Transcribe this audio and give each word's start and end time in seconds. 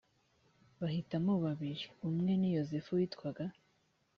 bahitamo 0.79 1.33
babiri 1.43 1.83
umwe 2.09 2.31
ni 2.39 2.49
yosefu 2.55 2.89
witwaga 2.97 3.45